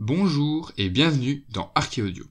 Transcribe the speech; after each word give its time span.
Bonjour 0.00 0.72
et 0.78 0.88
bienvenue 0.88 1.44
dans 1.50 1.70
Archéaudio. 1.74 2.24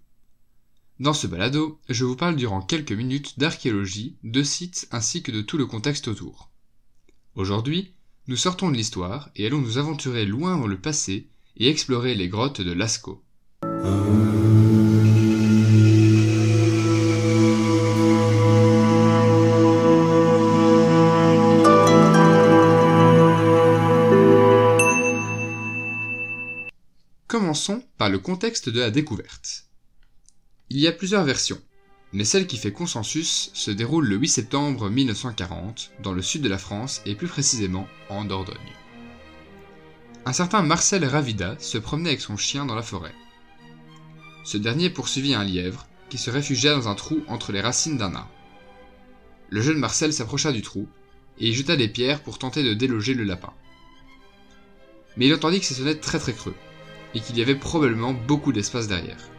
Dans 0.99 1.13
ce 1.13 1.27
balado, 1.27 1.79
je 1.87 2.03
vous 2.03 2.15
parle 2.15 2.35
durant 2.35 2.63
quelques 2.63 2.93
minutes 2.93 3.37
d'archéologie, 3.37 4.17
de 4.23 4.41
sites 4.41 4.87
ainsi 4.89 5.21
que 5.21 5.31
de 5.31 5.41
tout 5.41 5.55
le 5.55 5.67
contexte 5.67 6.07
autour. 6.07 6.49
Aujourd'hui, 7.35 7.93
nous 8.27 8.37
sortons 8.37 8.71
de 8.71 8.75
l'histoire 8.75 9.29
et 9.35 9.45
allons 9.45 9.61
nous 9.61 9.77
aventurer 9.77 10.25
loin 10.25 10.57
dans 10.57 10.65
le 10.65 10.79
passé 10.79 11.27
et 11.57 11.69
explorer 11.69 12.15
les 12.15 12.27
grottes 12.27 12.61
de 12.61 12.71
Lascaux. 12.71 13.21
Le 28.09 28.19
contexte 28.19 28.69
de 28.69 28.79
la 28.79 28.91
découverte. 28.91 29.65
Il 30.69 30.79
y 30.79 30.87
a 30.87 30.91
plusieurs 30.91 31.23
versions, 31.23 31.61
mais 32.11 32.25
celle 32.25 32.47
qui 32.47 32.57
fait 32.57 32.73
consensus 32.73 33.51
se 33.53 33.71
déroule 33.71 34.07
le 34.07 34.17
8 34.17 34.27
septembre 34.27 34.89
1940 34.89 35.91
dans 36.01 36.13
le 36.13 36.21
sud 36.21 36.41
de 36.41 36.49
la 36.49 36.57
France 36.57 37.01
et 37.05 37.15
plus 37.15 37.27
précisément 37.27 37.87
en 38.09 38.25
Dordogne. 38.25 38.57
Un 40.25 40.33
certain 40.33 40.61
Marcel 40.61 41.05
Ravida 41.05 41.55
se 41.59 41.77
promenait 41.77 42.09
avec 42.09 42.21
son 42.21 42.37
chien 42.37 42.65
dans 42.65 42.75
la 42.75 42.81
forêt. 42.81 43.15
Ce 44.43 44.57
dernier 44.57 44.89
poursuivit 44.89 45.33
un 45.33 45.43
lièvre 45.43 45.87
qui 46.09 46.17
se 46.17 46.29
réfugia 46.29 46.73
dans 46.75 46.87
un 46.87 46.95
trou 46.95 47.23
entre 47.27 47.51
les 47.51 47.61
racines 47.61 47.97
d'un 47.97 48.15
arbre. 48.15 48.31
Le 49.49 49.61
jeune 49.61 49.77
Marcel 49.77 50.13
s'approcha 50.13 50.51
du 50.51 50.61
trou 50.61 50.87
et 51.39 51.49
y 51.49 51.53
jeta 51.53 51.75
des 51.75 51.87
pierres 51.87 52.21
pour 52.21 52.39
tenter 52.39 52.63
de 52.63 52.73
déloger 52.73 53.13
le 53.13 53.23
lapin. 53.23 53.53
Mais 55.17 55.27
il 55.27 55.33
entendit 55.33 55.59
que 55.59 55.65
ça 55.65 55.75
sonnait 55.75 55.95
très 55.95 56.19
très 56.19 56.33
creux 56.33 56.55
et 57.13 57.19
qu'il 57.19 57.37
y 57.37 57.41
avait 57.41 57.55
probablement 57.55 58.13
beaucoup 58.13 58.51
d'espace 58.51 58.87
derrière. 58.87 59.29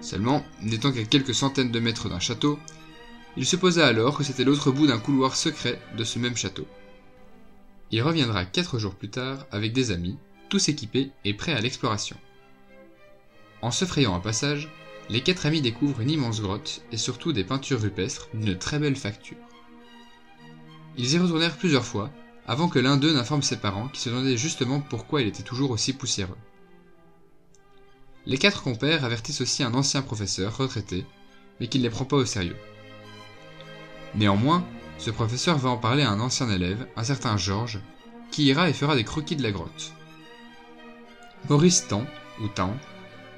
Seulement, 0.00 0.44
n'étant 0.62 0.92
qu'à 0.92 1.04
quelques 1.04 1.34
centaines 1.34 1.70
de 1.70 1.80
mètres 1.80 2.08
d'un 2.08 2.20
château, 2.20 2.58
il 3.36 3.46
supposa 3.46 3.86
alors 3.86 4.16
que 4.16 4.24
c'était 4.24 4.44
l'autre 4.44 4.70
bout 4.70 4.86
d'un 4.86 4.98
couloir 4.98 5.36
secret 5.36 5.80
de 5.96 6.04
ce 6.04 6.18
même 6.18 6.36
château. 6.36 6.66
Il 7.90 8.02
reviendra 8.02 8.44
quatre 8.44 8.78
jours 8.78 8.94
plus 8.94 9.10
tard 9.10 9.46
avec 9.50 9.72
des 9.72 9.90
amis, 9.90 10.18
tous 10.48 10.68
équipés 10.68 11.10
et 11.24 11.34
prêts 11.34 11.52
à 11.54 11.60
l'exploration. 11.60 12.16
En 13.62 13.70
se 13.70 13.84
frayant 13.84 14.14
un 14.14 14.20
passage, 14.20 14.68
les 15.08 15.22
quatre 15.22 15.46
amis 15.46 15.62
découvrent 15.62 16.00
une 16.00 16.10
immense 16.10 16.40
grotte 16.40 16.82
et 16.92 16.96
surtout 16.96 17.32
des 17.32 17.44
peintures 17.44 17.80
rupestres 17.80 18.28
d'une 18.34 18.58
très 18.58 18.78
belle 18.78 18.96
facture. 18.96 19.38
Ils 20.96 21.14
y 21.14 21.18
retournèrent 21.18 21.56
plusieurs 21.56 21.84
fois 21.84 22.10
avant 22.48 22.68
que 22.68 22.78
l'un 22.78 22.96
d'eux 22.96 23.12
n'informe 23.12 23.42
ses 23.42 23.58
parents 23.58 23.88
qui 23.88 24.00
se 24.00 24.08
demandaient 24.08 24.38
justement 24.38 24.80
pourquoi 24.80 25.20
il 25.20 25.28
était 25.28 25.42
toujours 25.42 25.70
aussi 25.70 25.92
poussiéreux. 25.92 26.38
Les 28.24 28.38
quatre 28.38 28.62
compères 28.62 29.04
avertissent 29.04 29.42
aussi 29.42 29.62
un 29.62 29.74
ancien 29.74 30.00
professeur 30.00 30.56
retraité, 30.56 31.04
mais 31.60 31.68
qui 31.68 31.78
ne 31.78 31.82
les 31.84 31.90
prend 31.90 32.06
pas 32.06 32.16
au 32.16 32.24
sérieux. 32.24 32.56
Néanmoins, 34.14 34.64
ce 34.96 35.10
professeur 35.10 35.58
va 35.58 35.68
en 35.68 35.76
parler 35.76 36.02
à 36.02 36.10
un 36.10 36.20
ancien 36.20 36.50
élève, 36.50 36.88
un 36.96 37.04
certain 37.04 37.36
Georges, 37.36 37.80
qui 38.30 38.46
ira 38.46 38.70
et 38.70 38.72
fera 38.72 38.96
des 38.96 39.04
croquis 39.04 39.36
de 39.36 39.42
la 39.42 39.52
grotte. 39.52 39.92
Maurice 41.50 41.86
Tan, 41.86 42.06
ou 42.40 42.48
Tan, 42.48 42.74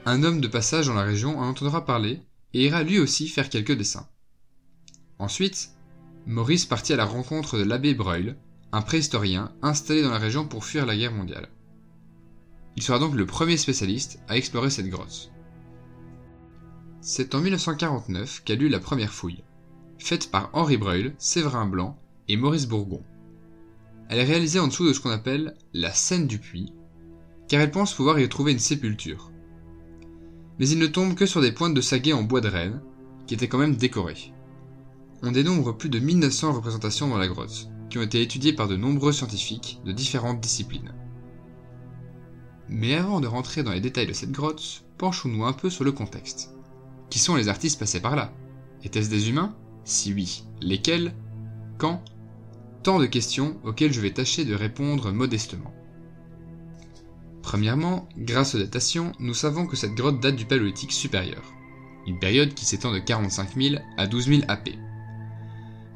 un 0.06 0.22
homme 0.22 0.40
de 0.40 0.48
passage 0.48 0.86
dans 0.86 0.94
la 0.94 1.02
région, 1.02 1.38
en 1.38 1.48
entendra 1.48 1.84
parler 1.84 2.22
et 2.54 2.64
ira 2.64 2.84
lui 2.84 3.00
aussi 3.00 3.28
faire 3.28 3.50
quelques 3.50 3.76
dessins. 3.76 4.08
Ensuite, 5.18 5.70
Maurice 6.26 6.64
partit 6.64 6.92
à 6.92 6.96
la 6.96 7.04
rencontre 7.04 7.58
de 7.58 7.64
l'abbé 7.64 7.94
Breuil, 7.94 8.36
un 8.72 8.82
préhistorien 8.82 9.52
installé 9.62 10.02
dans 10.02 10.10
la 10.10 10.18
région 10.18 10.46
pour 10.46 10.64
fuir 10.64 10.86
la 10.86 10.96
guerre 10.96 11.12
mondiale. 11.12 11.48
Il 12.76 12.82
sera 12.82 12.98
donc 12.98 13.14
le 13.14 13.26
premier 13.26 13.56
spécialiste 13.56 14.20
à 14.28 14.36
explorer 14.36 14.70
cette 14.70 14.88
grotte. 14.88 15.32
C'est 17.00 17.34
en 17.34 17.40
1949 17.40 18.42
qu'a 18.44 18.54
lu 18.54 18.68
la 18.68 18.78
première 18.78 19.12
fouille, 19.12 19.42
faite 19.98 20.30
par 20.30 20.50
Henri 20.52 20.76
Breuil, 20.76 21.14
Séverin 21.18 21.66
Blanc 21.66 21.98
et 22.28 22.36
Maurice 22.36 22.66
Bourgon. 22.68 23.02
Elle 24.08 24.18
est 24.18 24.24
réalisée 24.24 24.60
en 24.60 24.68
dessous 24.68 24.86
de 24.86 24.92
ce 24.92 25.00
qu'on 25.00 25.10
appelle 25.10 25.56
la 25.72 25.92
scène 25.92 26.26
du 26.26 26.38
puits, 26.38 26.72
car 27.48 27.60
elle 27.60 27.70
pense 27.70 27.94
pouvoir 27.94 28.20
y 28.20 28.28
trouver 28.28 28.52
une 28.52 28.58
sépulture. 28.58 29.32
Mais 30.58 30.68
il 30.68 30.78
ne 30.78 30.86
tombe 30.86 31.14
que 31.14 31.26
sur 31.26 31.40
des 31.40 31.52
pointes 31.52 31.74
de 31.74 31.80
saguet 31.80 32.12
en 32.12 32.22
bois 32.22 32.40
de 32.40 32.48
renne, 32.48 32.82
qui 33.26 33.34
étaient 33.34 33.48
quand 33.48 33.58
même 33.58 33.76
décorées. 33.76 34.32
On 35.22 35.32
dénombre 35.32 35.76
plus 35.76 35.88
de 35.88 35.98
1900 35.98 36.52
représentations 36.52 37.08
dans 37.08 37.18
la 37.18 37.28
grotte, 37.28 37.68
qui 37.90 37.98
ont 37.98 38.02
été 38.02 38.22
étudiées 38.22 38.52
par 38.52 38.68
de 38.68 38.76
nombreux 38.76 39.12
scientifiques 39.12 39.80
de 39.84 39.92
différentes 39.92 40.40
disciplines. 40.40 40.94
Mais 42.68 42.94
avant 42.94 43.20
de 43.20 43.26
rentrer 43.26 43.62
dans 43.62 43.72
les 43.72 43.80
détails 43.80 44.06
de 44.06 44.12
cette 44.12 44.30
grotte, 44.30 44.84
penchons-nous 44.96 45.44
un 45.44 45.52
peu 45.52 45.68
sur 45.68 45.84
le 45.84 45.92
contexte. 45.92 46.54
Qui 47.10 47.18
sont 47.18 47.34
les 47.34 47.48
artistes 47.48 47.80
passés 47.80 48.00
par 48.00 48.14
là? 48.14 48.32
Étaient-ce 48.84 49.10
des 49.10 49.28
humains? 49.28 49.56
Si 49.84 50.14
oui, 50.14 50.44
lesquels? 50.62 51.12
Quand? 51.78 52.02
Tant 52.84 53.00
de 53.00 53.06
questions 53.06 53.58
auxquelles 53.64 53.92
je 53.92 54.00
vais 54.00 54.12
tâcher 54.12 54.44
de 54.44 54.54
répondre 54.54 55.10
modestement. 55.10 55.74
Premièrement, 57.42 58.08
grâce 58.16 58.54
aux 58.54 58.58
datations, 58.58 59.12
nous 59.18 59.34
savons 59.34 59.66
que 59.66 59.76
cette 59.76 59.94
grotte 59.94 60.20
date 60.20 60.36
du 60.36 60.44
Paléolithique 60.44 60.92
supérieur, 60.92 61.42
une 62.06 62.20
période 62.20 62.54
qui 62.54 62.64
s'étend 62.64 62.92
de 62.92 63.00
45 63.00 63.56
000 63.60 63.82
à 63.96 64.06
12 64.06 64.28
000 64.28 64.42
AP. 64.46 64.70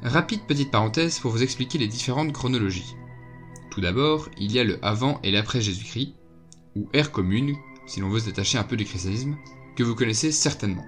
Rapide 0.05 0.41
petite 0.45 0.69
parenthèse 0.69 1.17
pour 1.17 1.31
vous 1.31 1.41
expliquer 1.41 1.79
les 1.79 1.87
différentes 1.87 2.31
chronologies. 2.31 2.95
Tout 3.71 3.81
d'abord, 3.81 4.29
il 4.37 4.51
y 4.51 4.59
a 4.59 4.63
le 4.63 4.77
avant 4.85 5.19
et 5.23 5.31
l'après 5.31 5.61
Jésus-Christ, 5.61 6.13
ou 6.75 6.87
ère 6.93 7.11
commune, 7.11 7.55
si 7.87 8.01
l'on 8.01 8.09
veut 8.09 8.19
se 8.19 8.25
détacher 8.25 8.59
un 8.59 8.63
peu 8.63 8.77
du 8.77 8.85
christianisme, 8.85 9.35
que 9.75 9.81
vous 9.81 9.95
connaissez 9.95 10.31
certainement. 10.31 10.85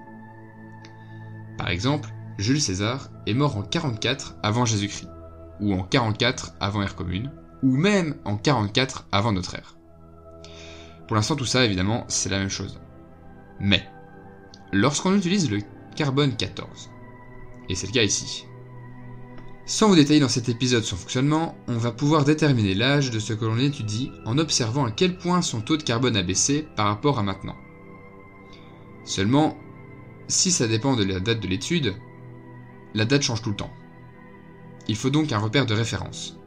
Par 1.58 1.70
exemple, 1.70 2.14
Jules 2.38 2.62
César 2.62 3.10
est 3.26 3.34
mort 3.34 3.58
en 3.58 3.64
44 3.64 4.36
avant 4.44 4.66
Jésus-Christ, 4.66 5.10
ou 5.62 5.74
en 5.74 5.82
44 5.82 6.54
avant 6.60 6.84
ère 6.84 6.96
commune, 6.96 7.32
ou 7.64 7.76
même 7.76 8.18
en 8.24 8.38
44 8.38 9.08
avant 9.12 9.32
notre 9.32 9.56
ère. 9.56 9.78
Pour 11.08 11.16
l'instant, 11.16 11.36
tout 11.36 11.46
ça, 11.46 11.66
évidemment, 11.66 12.06
c'est 12.08 12.30
la 12.30 12.38
même 12.38 12.50
chose. 12.50 12.80
Mais, 13.60 13.84
lorsqu'on 14.72 15.18
utilise 15.18 15.50
le 15.50 15.62
carbone 15.96 16.36
14, 16.36 16.92
et 17.68 17.74
c'est 17.74 17.88
le 17.88 17.94
cas 17.94 18.04
ici, 18.04 18.47
sans 19.68 19.90
vous 19.90 19.96
détailler 19.96 20.22
dans 20.22 20.30
cet 20.30 20.48
épisode 20.48 20.86
son 20.86 20.96
fonctionnement, 20.96 21.58
on 21.68 21.78
va 21.78 21.92
pouvoir 21.92 22.24
déterminer 22.24 22.74
l'âge 22.74 23.12
de 23.12 23.20
ce 23.20 23.34
que 23.34 23.44
l'on 23.44 23.58
étudie 23.58 24.12
en 24.26 24.38
observant 24.38 24.86
à 24.86 24.92
quel 24.92 25.18
point 25.18 25.42
son 25.42 25.60
taux 25.60 25.76
de 25.76 25.84
carbone 25.84 26.16
a 26.16 26.24
baissé 26.24 26.66
par 26.78 26.88
rapport 26.88 27.20
à 27.20 27.24
maintenant. 27.24 27.58
Seulement, 29.04 29.58
si 30.30 30.52
ça 30.52 30.70
dépend 30.70 30.96
de 30.96 31.04
la 31.04 31.20
date 31.20 31.42
de 31.42 31.50
l'étude, 31.50 31.96
la 32.94 33.04
date 33.04 33.24
change 33.24 33.42
tout 33.42 33.50
le 33.50 33.58
temps. 33.58 33.74
Il 34.88 34.96
faut 34.96 35.10
donc 35.10 35.34
un 35.34 35.38
repère 35.38 35.66
de 35.66 35.74
référence. 35.74 36.38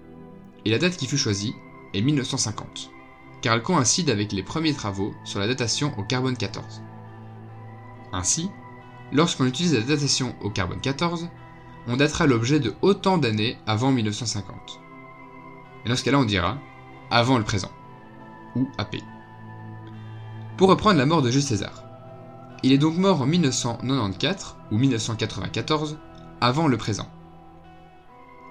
Et 0.64 0.70
la 0.70 0.78
date 0.78 0.96
qui 0.96 1.06
fut 1.06 1.18
choisie 1.18 1.54
est 1.92 2.00
1950, 2.00 2.90
car 3.42 3.54
elle 3.54 3.62
coïncide 3.62 4.08
avec 4.08 4.32
les 4.32 4.42
premiers 4.42 4.72
travaux 4.72 5.14
sur 5.24 5.40
la 5.40 5.46
datation 5.46 5.92
au 5.98 6.04
carbone 6.04 6.38
14. 6.38 6.80
Ainsi, 8.14 8.48
lorsqu'on 9.12 9.46
utilise 9.46 9.74
la 9.74 9.82
datation 9.82 10.34
au 10.40 10.48
carbone 10.48 10.80
14, 10.80 11.28
on 11.86 11.96
datera 11.96 12.26
l'objet 12.26 12.60
de 12.60 12.74
autant 12.82 13.18
d'années 13.18 13.58
avant 13.66 13.92
1950. 13.92 14.80
Et 15.84 15.88
dans 15.88 15.96
ce 15.96 16.04
cas-là, 16.04 16.18
on 16.18 16.24
dira 16.24 16.58
avant 17.10 17.38
le 17.38 17.44
présent, 17.44 17.70
ou 18.54 18.68
AP. 18.78 18.96
Pour 20.56 20.68
reprendre 20.68 20.98
la 20.98 21.06
mort 21.06 21.22
de 21.22 21.30
Jules 21.30 21.42
César. 21.42 21.82
Il 22.62 22.72
est 22.72 22.78
donc 22.78 22.96
mort 22.96 23.22
en 23.22 23.26
1994 23.26 24.56
ou 24.70 24.76
1994, 24.76 25.98
avant 26.40 26.68
le 26.68 26.76
présent. 26.76 27.08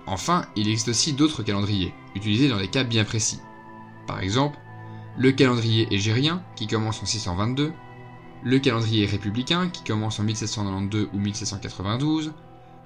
Enfin, 0.08 0.46
il 0.56 0.68
existe 0.68 0.90
aussi 0.90 1.14
d'autres 1.14 1.44
calendriers, 1.44 1.94
utilisés 2.16 2.50
dans 2.50 2.58
des 2.58 2.68
cas 2.68 2.84
bien 2.84 3.04
précis. 3.04 3.40
Par 4.08 4.20
exemple, 4.22 4.58
le 5.18 5.32
calendrier 5.32 5.88
égérien, 5.94 6.42
qui 6.56 6.66
commence 6.66 7.04
en 7.04 7.06
622, 7.06 7.72
le 8.42 8.60
calendrier 8.60 9.06
républicain, 9.06 9.70
qui 9.70 9.84
commence 9.84 10.20
en 10.20 10.24
1792 10.24 11.10
ou 11.14 11.20
1792, 11.20 12.34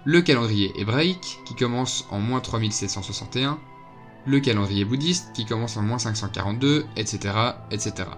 le 0.06 0.22
calendrier 0.22 0.72
hébraïque 0.80 1.40
qui 1.46 1.56
commence 1.56 2.06
en 2.10 2.20
moins 2.20 2.42
3761, 2.42 3.60
le 4.26 4.40
calendrier 4.40 4.86
bouddhiste 4.86 5.34
qui 5.34 5.46
commence 5.46 5.78
en 5.78 5.82
moins 5.82 6.00
542, 6.00 6.86
etc., 6.96 7.34
etc. 7.72 8.10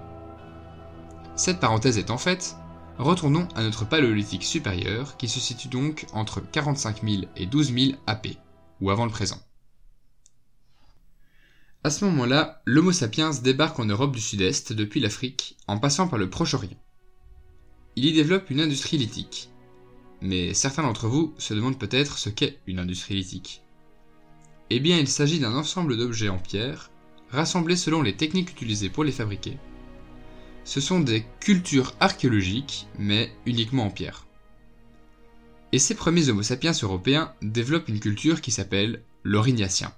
Cette 1.35 1.59
parenthèse 1.59 1.97
étant 1.97 2.17
faite, 2.17 2.55
retournons 2.97 3.47
à 3.55 3.61
notre 3.61 3.85
paléolithique 3.85 4.43
supérieur 4.43 5.17
qui 5.17 5.27
se 5.27 5.39
situe 5.39 5.67
donc 5.67 6.05
entre 6.13 6.39
45 6.39 7.03
000 7.03 7.23
et 7.35 7.45
12 7.45 7.73
000 7.73 7.97
AP, 8.07 8.27
ou 8.81 8.89
avant 8.89 9.05
le 9.05 9.11
présent. 9.11 9.39
À 11.83 11.91
ce 11.91 12.03
moment-là, 12.05 12.61
l'Homo 12.65 12.91
sapiens 12.91 13.29
débarque 13.29 13.79
en 13.79 13.85
Europe 13.85 14.15
du 14.15 14.21
Sud-Est 14.21 14.73
depuis 14.73 14.99
l'Afrique 14.99 15.55
en 15.67 15.77
passant 15.77 16.07
par 16.07 16.17
le 16.17 16.31
Proche-Orient. 16.31 16.79
Il 17.95 18.05
y 18.05 18.13
développe 18.13 18.49
une 18.49 18.59
industrie 18.59 18.97
lithique, 18.97 19.49
mais 20.25 20.53
certains 20.53 20.83
d'entre 20.83 21.07
vous 21.07 21.33
se 21.37 21.53
demandent 21.53 21.79
peut-être 21.79 22.17
ce 22.17 22.29
qu'est 22.29 22.59
une 22.67 22.79
industrie 22.79 23.15
lithique. 23.15 23.61
Eh 24.69 24.79
bien, 24.79 24.97
il 24.97 25.07
s'agit 25.07 25.39
d'un 25.39 25.55
ensemble 25.55 25.97
d'objets 25.97 26.29
en 26.29 26.39
pierre, 26.39 26.89
rassemblés 27.29 27.75
selon 27.75 28.01
les 28.01 28.15
techniques 28.15 28.51
utilisées 28.51 28.89
pour 28.89 29.03
les 29.03 29.11
fabriquer, 29.11 29.57
Ce 30.63 30.81
sont 30.81 30.99
des 30.99 31.25
cultures 31.39 31.93
archéologiques, 31.99 32.87
mais 32.97 33.31
uniquement 33.45 33.85
en 33.85 33.91
pierre. 33.91 34.25
Et 35.71 35.77
ces 35.77 35.93
premiers 35.93 36.29
Homo 36.29 36.41
sapiens 36.41 36.71
européens 36.71 37.33
développent 37.43 37.89
une 37.89 37.99
culture 37.99 38.41
qui 38.41 38.49
s'appelle 38.49 39.03
l'Aurignacien. 39.23 39.93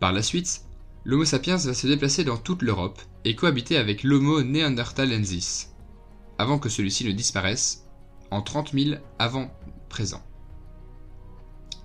Par 0.00 0.12
la 0.12 0.22
suite, 0.22 0.62
l'Homo 1.04 1.24
sapiens 1.24 1.56
va 1.56 1.72
se 1.72 1.86
déplacer 1.86 2.24
dans 2.24 2.36
toute 2.36 2.60
l'Europe 2.60 3.00
et 3.24 3.34
cohabiter 3.34 3.78
avec 3.78 4.02
l'Homo 4.02 4.42
neanderthalensis, 4.42 5.68
avant 6.36 6.58
que 6.58 6.68
celui-ci 6.68 7.06
ne 7.06 7.12
disparaisse 7.12 7.87
en 8.30 8.42
30 8.42 8.72
000 8.72 9.00
avant 9.18 9.50
présent. 9.88 10.22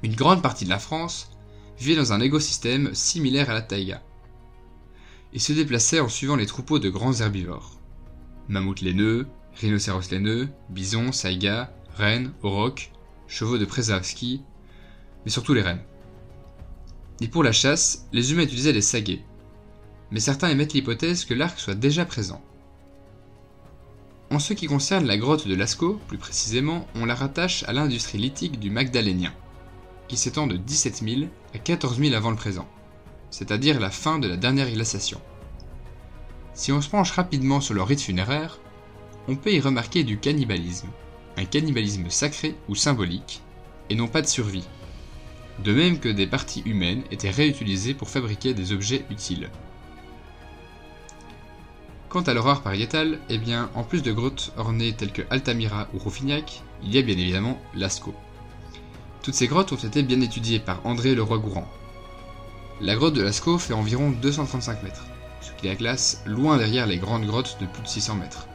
Une 0.03 0.15
grande 0.15 0.41
partie 0.41 0.65
de 0.65 0.69
la 0.69 0.79
France 0.79 1.31
vivait 1.79 1.95
dans 1.95 2.13
un 2.13 2.19
écosystème 2.19 2.93
similaire 2.93 3.49
à 3.49 3.53
la 3.53 3.61
taïga. 3.61 4.01
et 5.33 5.39
se 5.39 5.53
déplaçait 5.53 5.99
en 5.99 6.09
suivant 6.09 6.35
les 6.35 6.45
troupeaux 6.45 6.77
de 6.77 6.89
grands 6.89 7.19
herbivores. 7.19 7.79
Mammouths 8.49 8.81
laineux, 8.81 9.27
rhinocéros 9.55 10.11
laineux, 10.11 10.49
bisons, 10.69 11.11
saïgas, 11.11 11.71
rennes, 11.95 12.33
aurochs, 12.43 12.91
chevaux 13.27 13.57
de 13.57 13.65
Przewalski, 13.65 14.41
mais 15.25 15.31
surtout 15.31 15.55
les 15.55 15.63
rennes. 15.63 15.81
Et 17.21 17.27
pour 17.27 17.43
la 17.43 17.51
chasse, 17.51 18.07
les 18.11 18.31
humains 18.31 18.43
utilisaient 18.43 18.73
des 18.73 18.81
saguets. 18.81 19.23
Mais 20.11 20.19
certains 20.19 20.49
émettent 20.49 20.73
l'hypothèse 20.73 21.25
que 21.25 21.33
l'arc 21.33 21.59
soit 21.59 21.73
déjà 21.73 22.05
présent. 22.05 22.43
En 24.33 24.39
ce 24.39 24.53
qui 24.53 24.65
concerne 24.65 25.05
la 25.05 25.15
grotte 25.15 25.47
de 25.47 25.53
Lascaux, 25.53 26.01
plus 26.07 26.17
précisément, 26.17 26.87
on 26.95 27.05
la 27.05 27.13
rattache 27.13 27.63
à 27.67 27.71
l'industrie 27.71 28.17
lithique 28.17 28.59
du 28.59 28.71
Magdalénien, 28.71 29.31
qui 30.07 30.17
s'étend 30.17 30.47
de 30.47 30.57
17 30.57 31.03
000 31.07 31.21
à 31.53 31.59
14 31.59 31.99
000 31.99 32.15
avant 32.15 32.31
le 32.31 32.35
présent, 32.35 32.67
c'est-à-dire 33.29 33.79
la 33.79 33.91
fin 33.91 34.17
de 34.17 34.27
la 34.27 34.35
dernière 34.35 34.71
glaciation. 34.71 35.21
Si 36.55 36.71
on 36.71 36.81
se 36.81 36.89
penche 36.89 37.11
rapidement 37.11 37.61
sur 37.61 37.75
leur 37.75 37.87
rite 37.87 38.01
funéraire, 38.01 38.59
on 39.27 39.35
peut 39.35 39.53
y 39.53 39.59
remarquer 39.59 40.03
du 40.03 40.17
cannibalisme, 40.17 40.89
un 41.37 41.45
cannibalisme 41.45 42.09
sacré 42.09 42.55
ou 42.67 42.73
symbolique, 42.73 43.43
et 43.91 43.95
non 43.95 44.07
pas 44.07 44.23
de 44.23 44.27
survie. 44.27 44.67
De 45.63 45.73
même 45.73 45.99
que 45.99 46.09
des 46.09 46.25
parties 46.25 46.63
humaines 46.65 47.03
étaient 47.11 47.29
réutilisées 47.29 47.93
pour 47.93 48.09
fabriquer 48.09 48.55
des 48.55 48.71
objets 48.71 49.05
utiles. 49.11 49.51
Quant 52.13 52.21
à 52.21 52.35
l'horreur 52.35 52.61
pariétale, 52.61 53.17
eh 53.29 53.39
bien, 53.39 53.71
en 53.73 53.81
plus 53.81 54.03
de 54.03 54.11
grottes 54.11 54.53
ornées 54.55 54.93
telles 54.93 55.11
que 55.11 55.23
Altamira 55.31 55.87
ou 55.95 55.97
Rouffignac, 55.97 56.61
il 56.83 56.93
y 56.93 56.99
a 56.99 57.01
bien 57.01 57.17
évidemment 57.17 57.59
Lascaux. 57.73 58.13
Toutes 59.23 59.33
ces 59.33 59.47
grottes 59.47 59.71
ont 59.71 59.77
été 59.77 60.03
bien 60.03 60.21
étudiées 60.21 60.59
par 60.59 60.85
André 60.85 61.15
Leroy-Gourand. 61.15 61.67
La 62.81 62.93
grotte 62.93 63.15
de 63.15 63.23
Lascaux 63.23 63.57
fait 63.57 63.73
environ 63.73 64.11
235 64.11 64.83
mètres, 64.83 65.05
ce 65.41 65.53
qui 65.53 65.65
la 65.65 65.75
classe 65.75 66.21
loin 66.27 66.57
derrière 66.57 66.85
les 66.85 66.99
grandes 66.99 67.25
grottes 67.25 67.57
de 67.59 67.65
plus 67.65 67.81
de 67.81 67.87
600 67.87 68.13
mètres. 68.13 68.47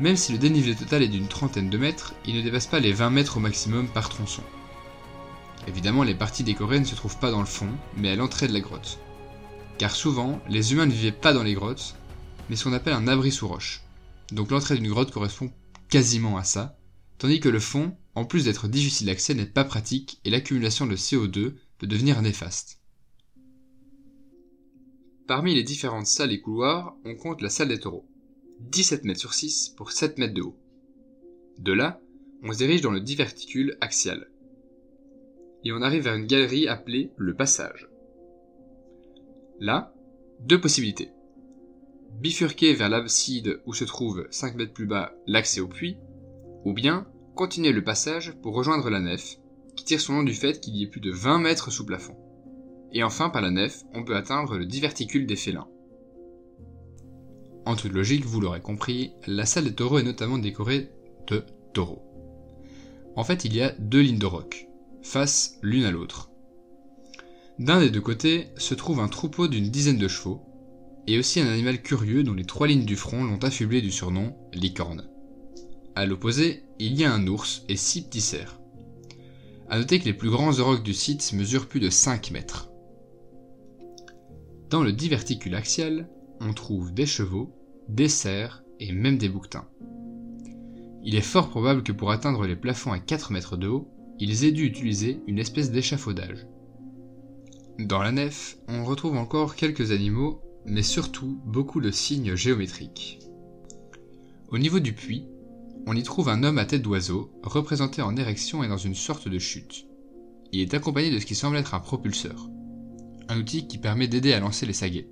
Même 0.00 0.16
si 0.16 0.32
le 0.32 0.38
dénivelé 0.38 0.74
total 0.74 1.04
est 1.04 1.08
d'une 1.08 1.28
trentaine 1.28 1.70
de 1.70 1.78
mètres, 1.78 2.14
il 2.26 2.34
ne 2.34 2.42
dépasse 2.42 2.66
pas 2.66 2.80
les 2.80 2.92
20 2.92 3.10
mètres 3.10 3.36
au 3.36 3.40
maximum 3.40 3.86
par 3.86 4.08
tronçon. 4.08 4.42
Évidemment, 5.68 6.02
les 6.02 6.16
parties 6.16 6.42
décorées 6.42 6.80
ne 6.80 6.84
se 6.84 6.96
trouvent 6.96 7.18
pas 7.18 7.30
dans 7.30 7.38
le 7.38 7.46
fond, 7.46 7.70
mais 7.96 8.10
à 8.10 8.16
l'entrée 8.16 8.48
de 8.48 8.54
la 8.54 8.58
grotte. 8.58 8.98
Car 9.78 9.94
souvent, 9.94 10.40
les 10.48 10.72
humains 10.72 10.86
ne 10.86 10.90
vivaient 10.90 11.12
pas 11.12 11.32
dans 11.32 11.44
les 11.44 11.54
grottes, 11.54 11.94
mais 12.48 12.56
ce 12.56 12.64
qu'on 12.64 12.72
appelle 12.72 12.94
un 12.94 13.08
abri 13.08 13.32
sous 13.32 13.48
roche. 13.48 13.82
Donc 14.32 14.50
l'entrée 14.50 14.76
d'une 14.76 14.90
grotte 14.90 15.10
correspond 15.10 15.50
quasiment 15.88 16.36
à 16.36 16.44
ça, 16.44 16.76
tandis 17.18 17.40
que 17.40 17.48
le 17.48 17.60
fond, 17.60 17.96
en 18.14 18.24
plus 18.24 18.44
d'être 18.44 18.68
difficile 18.68 19.06
d'accès, 19.06 19.34
n'est 19.34 19.46
pas 19.46 19.64
pratique 19.64 20.20
et 20.24 20.30
l'accumulation 20.30 20.86
de 20.86 20.96
CO2 20.96 21.54
peut 21.78 21.86
devenir 21.86 22.20
néfaste. 22.22 22.80
Parmi 25.26 25.54
les 25.54 25.62
différentes 25.62 26.06
salles 26.06 26.32
et 26.32 26.40
couloirs, 26.40 26.96
on 27.04 27.14
compte 27.14 27.40
la 27.40 27.48
salle 27.48 27.68
des 27.68 27.80
taureaux. 27.80 28.06
17 28.60 29.04
mètres 29.04 29.20
sur 29.20 29.34
6 29.34 29.70
pour 29.76 29.92
7 29.92 30.18
mètres 30.18 30.34
de 30.34 30.42
haut. 30.42 30.58
De 31.58 31.72
là, 31.72 32.00
on 32.42 32.52
se 32.52 32.58
dirige 32.58 32.82
dans 32.82 32.90
le 32.90 33.00
diverticule 33.00 33.76
axial. 33.80 34.28
Et 35.64 35.72
on 35.72 35.80
arrive 35.80 36.04
vers 36.04 36.14
une 36.14 36.26
galerie 36.26 36.68
appelée 36.68 37.10
le 37.16 37.34
passage. 37.34 37.88
Là, 39.60 39.94
deux 40.40 40.60
possibilités. 40.60 41.10
Bifurquer 42.20 42.74
vers 42.74 42.88
l'abside 42.88 43.60
où 43.66 43.74
se 43.74 43.84
trouve 43.84 44.26
5 44.30 44.56
mètres 44.56 44.72
plus 44.72 44.86
bas 44.86 45.12
l'accès 45.26 45.60
au 45.60 45.68
puits, 45.68 45.98
ou 46.64 46.72
bien 46.72 47.06
continuer 47.34 47.72
le 47.72 47.84
passage 47.84 48.32
pour 48.42 48.54
rejoindre 48.54 48.88
la 48.88 49.00
nef, 49.00 49.38
qui 49.76 49.84
tire 49.84 50.00
son 50.00 50.14
nom 50.14 50.22
du 50.22 50.34
fait 50.34 50.60
qu'il 50.60 50.76
y 50.76 50.84
ait 50.84 50.88
plus 50.88 51.00
de 51.00 51.10
20 51.10 51.38
mètres 51.38 51.70
sous 51.70 51.84
plafond. 51.84 52.16
Et 52.92 53.02
enfin, 53.02 53.28
par 53.28 53.42
la 53.42 53.50
nef, 53.50 53.82
on 53.92 54.04
peut 54.04 54.16
atteindre 54.16 54.56
le 54.56 54.66
diverticule 54.66 55.26
des 55.26 55.36
félins. 55.36 55.68
En 57.66 57.76
toute 57.76 57.92
logique, 57.92 58.24
vous 58.24 58.40
l'aurez 58.40 58.60
compris, 58.60 59.12
la 59.26 59.46
salle 59.46 59.64
des 59.64 59.74
taureaux 59.74 59.98
est 59.98 60.04
notamment 60.04 60.38
décorée 60.38 60.90
de 61.26 61.44
taureaux. 61.72 62.02
En 63.16 63.24
fait, 63.24 63.44
il 63.44 63.54
y 63.54 63.62
a 63.62 63.74
deux 63.78 64.00
lignes 64.00 64.18
de 64.18 64.26
roc, 64.26 64.68
face 65.02 65.58
l'une 65.62 65.84
à 65.84 65.90
l'autre. 65.90 66.30
D'un 67.58 67.80
des 67.80 67.90
deux 67.90 68.00
côtés 68.00 68.48
se 68.56 68.74
trouve 68.74 69.00
un 69.00 69.08
troupeau 69.08 69.48
d'une 69.48 69.70
dizaine 69.70 69.98
de 69.98 70.08
chevaux, 70.08 70.42
et 71.06 71.18
aussi 71.18 71.40
un 71.40 71.48
animal 71.48 71.82
curieux 71.82 72.22
dont 72.22 72.34
les 72.34 72.44
trois 72.44 72.66
lignes 72.66 72.84
du 72.84 72.96
front 72.96 73.24
l'ont 73.24 73.38
affublé 73.38 73.80
du 73.82 73.90
surnom 73.90 74.34
licorne. 74.52 75.08
À 75.94 76.06
l'opposé, 76.06 76.62
il 76.78 76.94
y 76.94 77.04
a 77.04 77.12
un 77.12 77.26
ours 77.26 77.62
et 77.68 77.76
six 77.76 78.02
petits 78.02 78.20
cerfs. 78.20 78.60
A 79.68 79.78
noter 79.78 79.98
que 79.98 80.04
les 80.04 80.14
plus 80.14 80.30
grands 80.30 80.58
aurochs 80.58 80.82
du 80.82 80.92
site 80.92 81.32
mesurent 81.32 81.68
plus 81.68 81.80
de 81.80 81.90
5 81.90 82.30
mètres. 82.30 82.70
Dans 84.70 84.82
le 84.82 84.92
diverticule 84.92 85.54
axial, 85.54 86.08
on 86.40 86.52
trouve 86.52 86.92
des 86.92 87.06
chevaux, 87.06 87.54
des 87.88 88.08
cerfs 88.08 88.64
et 88.80 88.92
même 88.92 89.18
des 89.18 89.28
bouquetins. 89.28 89.68
Il 91.04 91.14
est 91.14 91.20
fort 91.20 91.48
probable 91.48 91.82
que 91.82 91.92
pour 91.92 92.10
atteindre 92.10 92.46
les 92.46 92.56
plafonds 92.56 92.92
à 92.92 92.98
4 92.98 93.30
mètres 93.30 93.56
de 93.56 93.68
haut, 93.68 93.88
ils 94.18 94.44
aient 94.44 94.52
dû 94.52 94.64
utiliser 94.64 95.20
une 95.26 95.38
espèce 95.38 95.70
d'échafaudage. 95.70 96.46
Dans 97.78 98.02
la 98.02 98.12
nef, 98.12 98.56
on 98.68 98.84
retrouve 98.84 99.16
encore 99.16 99.56
quelques 99.56 99.90
animaux, 99.90 100.40
mais 100.66 100.82
surtout 100.82 101.40
beaucoup 101.44 101.80
de 101.80 101.90
signes 101.90 102.34
géométriques. 102.34 103.20
Au 104.48 104.58
niveau 104.58 104.80
du 104.80 104.92
puits, 104.92 105.26
on 105.86 105.96
y 105.96 106.02
trouve 106.02 106.28
un 106.28 106.42
homme 106.42 106.58
à 106.58 106.64
tête 106.64 106.82
d'oiseau, 106.82 107.30
représenté 107.42 108.00
en 108.02 108.16
érection 108.16 108.64
et 108.64 108.68
dans 108.68 108.78
une 108.78 108.94
sorte 108.94 109.28
de 109.28 109.38
chute. 109.38 109.86
Il 110.52 110.60
est 110.60 110.74
accompagné 110.74 111.10
de 111.10 111.18
ce 111.18 111.26
qui 111.26 111.34
semble 111.34 111.56
être 111.56 111.74
un 111.74 111.80
propulseur, 111.80 112.48
un 113.28 113.38
outil 113.38 113.66
qui 113.66 113.78
permet 113.78 114.08
d'aider 114.08 114.32
à 114.32 114.40
lancer 114.40 114.64
les 114.66 114.72
saguets. 114.72 115.08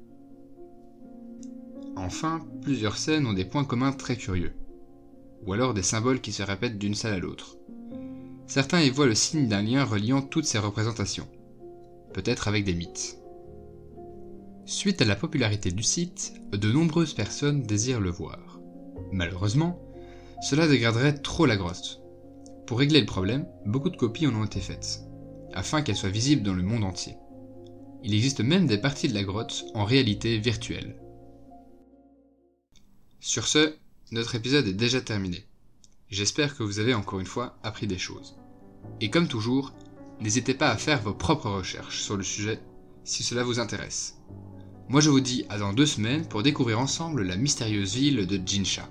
Enfin, 1.97 2.41
plusieurs 2.63 2.97
scènes 2.97 3.27
ont 3.27 3.33
des 3.33 3.45
points 3.45 3.65
communs 3.65 3.93
très 3.93 4.17
curieux, 4.17 4.55
ou 5.47 5.53
alors 5.53 5.75
des 5.75 5.83
symboles 5.83 6.21
qui 6.21 6.33
se 6.33 6.43
répètent 6.43 6.79
d'une 6.79 6.95
salle 6.95 7.15
à 7.15 7.19
l'autre. 7.19 7.57
Certains 8.47 8.81
y 8.81 8.91
voient 8.91 9.07
le 9.07 9.15
signe 9.15 9.49
d'un 9.49 9.63
lien 9.63 9.85
reliant 9.85 10.23
toutes 10.23 10.47
ces 10.47 10.59
représentations, 10.59 11.29
peut-être 12.15 12.49
avec 12.49 12.65
des 12.65 12.75
mythes. 12.75 13.22
Suite 14.65 15.03
à 15.03 15.05
la 15.05 15.17
popularité 15.17 15.73
du 15.73 15.83
site, 15.83 16.35
de 16.53 16.71
nombreuses 16.71 17.15
personnes 17.15 17.65
désirent 17.65 18.01
le 18.01 18.11
voir. 18.11 18.61
Malheureusement, 19.11 19.81
cela 20.41 20.69
dégraderait 20.69 21.19
trop 21.19 21.47
la 21.47 21.57
grotte. 21.57 22.01
Pour 22.67 22.79
régler 22.79 23.01
le 23.01 23.07
problème, 23.07 23.47
beaucoup 23.67 23.91
de 23.91 23.97
copies 23.97 24.29
en 24.29 24.35
ont 24.37 24.45
été 24.45 24.61
faites, 24.61 25.01
afin 25.53 25.83
qu'elles 25.83 25.97
soient 25.97 26.11
visibles 26.11 26.45
dans 26.45 26.55
le 26.55 26.63
monde 26.63 26.85
entier. 26.85 27.17
Il 28.05 28.15
existe 28.15 28.41
même 28.41 28.69
des 28.69 28.79
parties 28.79 29.09
de 29.09 29.15
la 29.15 29.25
grotte 29.25 29.65
en 29.75 29.85
réalité 29.85 30.39
virtuelle. 30.39 30.97
Sur 33.19 33.49
ce, 33.49 33.75
notre 34.13 34.37
épisode 34.37 34.69
est 34.69 34.75
déjà 34.75 35.01
terminé. 35.01 35.45
J'espère 36.09 36.57
que 36.57 36.63
vous 36.63 36.79
avez 36.79 36.95
encore 36.95 37.19
une 37.19 37.27
fois 37.27 37.59
appris 37.65 37.89
des 37.89 37.99
choses. 37.99 38.37
Et 39.01 39.11
comme 39.11 39.27
toujours, 39.27 39.73
n'hésitez 40.21 40.55
pas 40.55 40.71
à 40.71 40.77
faire 40.77 41.03
vos 41.03 41.15
propres 41.15 41.51
recherches 41.51 42.01
sur 42.01 42.17
le 42.17 42.23
sujet 42.23 42.61
si 43.05 43.23
cela 43.25 43.43
vous 43.43 43.59
intéresse. 43.59 44.19
Moi 44.89 45.01
je 45.01 45.11
vous 45.11 45.21
dis 45.21 45.45
à 45.49 45.59
dans 45.59 45.73
deux 45.73 45.87
semaines 45.87 46.27
pour 46.27 46.43
découvrir 46.43 46.79
ensemble 46.79 47.23
la 47.23 47.37
mystérieuse 47.37 47.95
ville 47.95 48.27
de 48.27 48.41
Jinsha. 48.45 48.89